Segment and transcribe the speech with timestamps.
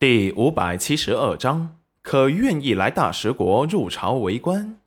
[0.00, 4.80] 第五百七十二章，可愿意来大食国入朝为官？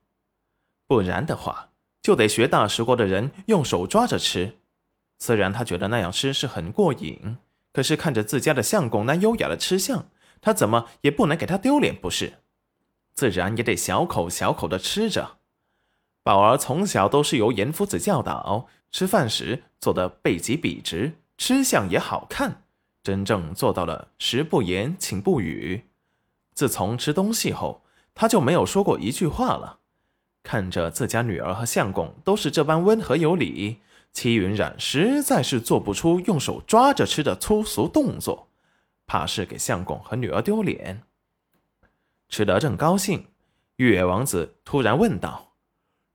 [0.87, 1.69] 不然的话，
[2.01, 4.57] 就得学大食国的人用手抓着吃。
[5.19, 7.37] 虽然他觉得那样吃是很过瘾，
[7.71, 10.07] 可是看着自家的相公那优雅的吃相，
[10.41, 12.39] 他怎么也不能给他丢脸，不是？
[13.13, 15.37] 自然也得小口小口的吃着。
[16.23, 22.63] 宝儿从小都是由严夫子教导，吃饭时做的背脊笔直，吃相也好看。
[23.03, 25.83] 真正做到了食不言，寝不语。
[26.53, 27.83] 自从吃东西后，
[28.15, 29.79] 他就没有说过一句话了。
[30.41, 33.79] 看着自家女儿和相公都是这般温和有礼，
[34.13, 38.47] 戚云染实在是做不出用手抓着吃的粗俗动作，
[39.05, 41.03] 怕是给相公和女儿丢脸。
[42.29, 43.27] 吃得正高兴，
[43.75, 45.53] 玉野王子突然问道：“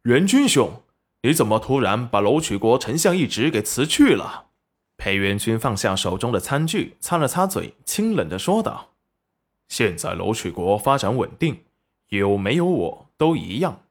[0.04, 0.82] 元君兄，
[1.22, 4.46] 你怎么突然把楼曲国丞相一职给辞去了？”
[4.98, 8.90] 裴元君放下手中的餐具，擦了擦嘴，清冷的说道
[9.68, 11.64] ：“现在楼曲国发展稳定，
[12.08, 13.82] 有没有我都一样。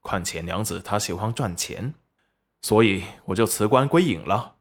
[0.00, 1.94] 况且娘子她喜欢赚钱，
[2.60, 4.56] 所以我就辞官归隐了。”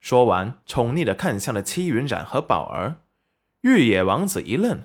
[0.00, 2.96] 说完，宠溺的看向了戚云染和宝儿。
[3.60, 4.84] 玉野王子一愣：“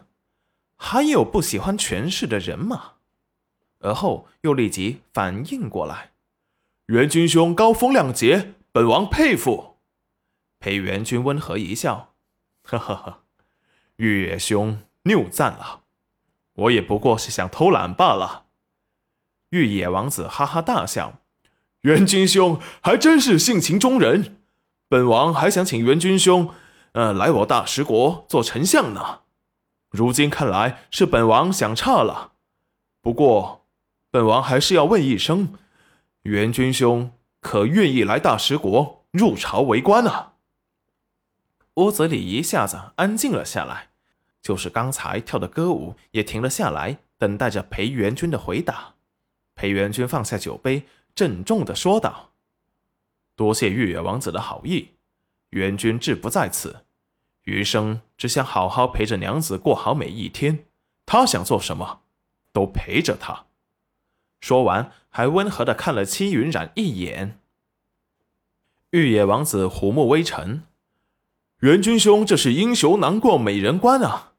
[0.75, 2.95] 还有不喜欢权势的人吗？”
[3.79, 6.11] 而后又立即反应过来
[6.87, 9.76] ：“元君兄高风亮节，本王佩服。”
[10.59, 12.13] 裴元君温和一笑，
[12.63, 13.23] 呵呵呵，
[13.97, 15.81] 玉野兄谬赞了，
[16.53, 18.45] 我也不过是想偷懒罢了。
[19.51, 21.21] 玉野王子哈哈大笑，
[21.81, 24.37] 元君兄还真是性情中人，
[24.89, 26.53] 本王还想请元君兄，
[26.93, 29.21] 呃，来我大食国做丞相呢。
[29.89, 32.33] 如今看来是本王想差了，
[33.01, 33.65] 不过
[34.11, 35.53] 本王还是要问一声，
[36.23, 40.33] 元君兄可愿意来大食国入朝为官啊？
[41.77, 43.89] 屋子里一下子安静了下来，
[44.41, 48.95] 就是刚才跳的歌舞也停了下来，等待着裴元君的回答。
[49.53, 52.31] 裴元君放下酒杯，郑重的说道
[53.37, 54.93] ：“多谢玉野王子的好意，
[55.51, 56.77] 元君志不在此，
[57.43, 60.65] 余生只想好好陪着娘子过好每一天。
[61.05, 62.01] 他想做什么，
[62.51, 63.45] 都陪着他。”
[64.41, 67.39] 说完，还温和的看了戚云染一眼。
[68.89, 70.63] 玉野王子虎目微沉。
[71.61, 74.33] 元君兄，这是英雄难过美人关啊！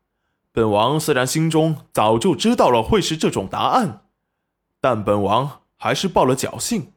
[0.52, 4.04] 本王虽然心中早就知道了会是这种答案，
[4.80, 6.92] 但本王还是抱了侥幸。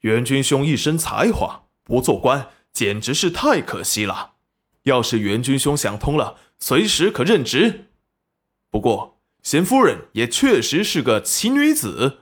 [0.00, 4.36] 元君兄一身才华，不做官简直是太可惜了。
[4.84, 7.90] 要是元君兄想通了，随时可任职。
[8.70, 12.20] 不过贤夫人也确实是个奇女子，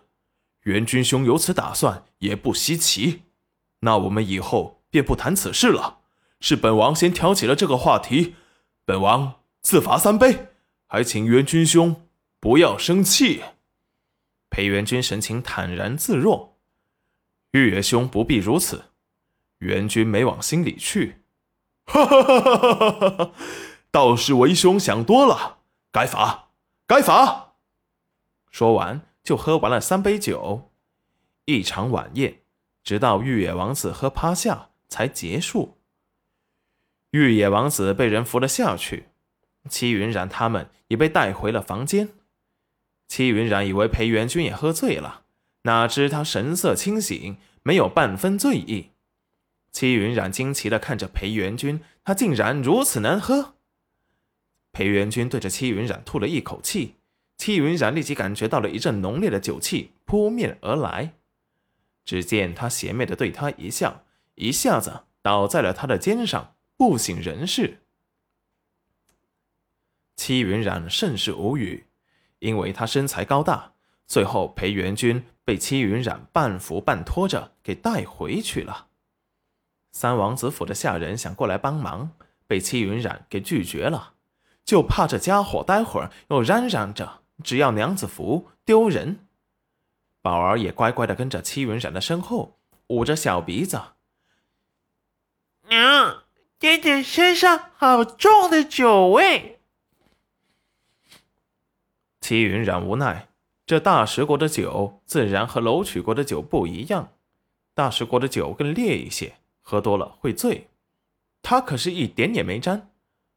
[0.62, 3.22] 元君兄有此打算也不稀奇。
[3.80, 6.00] 那我们以后便不谈此事了。
[6.40, 8.36] 是本王先挑起了这个话题，
[8.84, 10.48] 本王自罚三杯，
[10.86, 12.08] 还请元君兄
[12.38, 13.42] 不要生气。
[14.50, 16.58] 裴元君神情坦然自若，
[17.52, 18.84] 玉野兄不必如此，
[19.58, 21.22] 元君没往心里去。
[21.86, 23.32] 哈哈哈哈哈哈！
[23.90, 25.58] 倒是为兄想多了，
[25.90, 26.50] 该罚，
[26.86, 27.54] 该罚。
[28.50, 30.70] 说完就喝完了三杯酒，
[31.46, 32.42] 一场晚宴
[32.82, 35.78] 直到玉野王子喝趴下才结束。
[37.14, 39.04] 玉野王子被人扶了下去，
[39.68, 42.08] 戚云染他们也被带回了房间。
[43.06, 45.22] 戚云染以为裴元君也喝醉了，
[45.62, 48.90] 哪知他神色清醒，没有半分醉意。
[49.70, 53.54] 戚云染惊奇地看着裴元君，他竟然如此能喝。
[54.72, 56.96] 裴元君对着戚云染吐了一口气，
[57.38, 61.12] 戚云染立即感觉到了一阵浓烈的酒气扑面而来。
[62.04, 64.02] 只见他邪魅地对他一笑，
[64.34, 66.53] 一下子倒在了他的肩上。
[66.76, 67.82] 不省人事，
[70.16, 71.86] 戚云染甚是无语，
[72.40, 73.72] 因为他身材高大。
[74.06, 78.88] 最后，裴元君被戚云染半扶半拖着给带回去了。
[79.92, 82.10] 三王子府的下人想过来帮忙，
[82.46, 84.14] 被戚云染给拒绝了，
[84.64, 89.26] 就怕这家伙待会儿又嚷嚷着只要娘子服，丢人。
[90.20, 92.58] 宝儿也乖乖的跟着戚云染的身后，
[92.88, 93.80] 捂着小鼻子，
[95.68, 96.23] 娘。
[96.64, 99.60] 点点身上好重的酒味。
[102.22, 103.28] 齐云染无奈，
[103.66, 107.12] 这大食国的酒自然和楼曲国的酒不一样，
[107.74, 110.68] 大食国的酒更烈一些，喝多了会醉。
[111.42, 112.88] 他可是一点也没沾。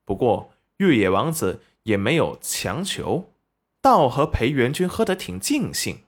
[0.05, 3.33] 不过玉野王子也没有强求，
[3.81, 5.99] 倒和裴元君喝得挺尽兴。